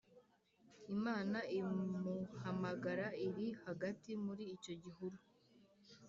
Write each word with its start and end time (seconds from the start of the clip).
Imana 0.93 1.37
imuhamagara 1.59 3.07
iri 3.27 3.47
hagati 3.63 4.09
muri 4.25 4.43
icyo 4.55 4.73
gihuru 4.83 5.17